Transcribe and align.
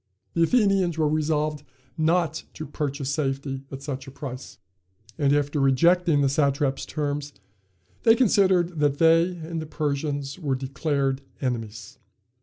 The 0.33 0.41
Athenians 0.41 0.97
were 0.97 1.07
resolved 1.07 1.61
not 1.95 2.45
to 2.55 2.65
purchase 2.65 3.11
safety 3.13 3.65
at 3.71 3.83
such 3.83 4.07
a 4.07 4.11
price, 4.11 4.57
and 5.15 5.31
after 5.31 5.59
rejecting 5.59 6.21
the 6.21 6.27
satrap's 6.27 6.87
terms, 6.87 7.33
they 8.01 8.15
considered 8.15 8.79
that 8.79 8.97
they 8.97 9.29
and 9.37 9.61
the 9.61 9.67
Persians 9.67 10.39
were 10.39 10.55
declared 10.55 11.21
enemies. 11.39 11.99